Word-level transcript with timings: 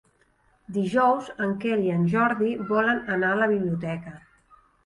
Dijous 0.77 1.27
en 1.47 1.53
Quel 1.65 1.83
i 1.89 1.93
en 1.97 2.09
Jordi 2.15 2.57
volen 2.73 3.05
anar 3.17 3.33
a 3.37 3.43
la 3.45 3.51
biblioteca. 3.55 4.19